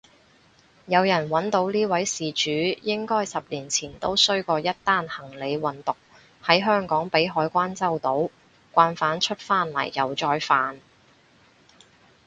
[0.87, 5.95] 有人搵到呢位事主應該十年前都衰過一單行李運毒
[6.43, 8.31] 喺香港被海關周到，
[8.73, 10.79] 慣犯出返嚟又再犯